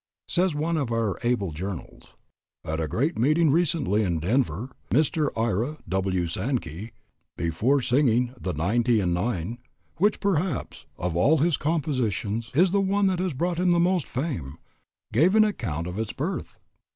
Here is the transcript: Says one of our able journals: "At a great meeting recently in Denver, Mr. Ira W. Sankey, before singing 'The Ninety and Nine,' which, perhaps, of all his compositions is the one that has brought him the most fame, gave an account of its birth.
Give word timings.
Says 0.27 0.55
one 0.55 0.77
of 0.77 0.91
our 0.91 1.19
able 1.21 1.51
journals: 1.51 2.15
"At 2.65 2.79
a 2.79 2.87
great 2.87 3.19
meeting 3.19 3.51
recently 3.51 4.01
in 4.01 4.17
Denver, 4.19 4.71
Mr. 4.89 5.29
Ira 5.37 5.77
W. 5.87 6.25
Sankey, 6.25 6.93
before 7.37 7.81
singing 7.81 8.33
'The 8.41 8.53
Ninety 8.53 8.99
and 8.99 9.13
Nine,' 9.13 9.59
which, 9.97 10.19
perhaps, 10.19 10.87
of 10.97 11.15
all 11.15 11.37
his 11.37 11.55
compositions 11.55 12.49
is 12.55 12.71
the 12.71 12.81
one 12.81 13.05
that 13.05 13.19
has 13.19 13.33
brought 13.35 13.59
him 13.59 13.69
the 13.69 13.79
most 13.79 14.07
fame, 14.07 14.57
gave 15.13 15.35
an 15.35 15.43
account 15.43 15.85
of 15.85 15.99
its 15.99 16.13
birth. 16.13 16.55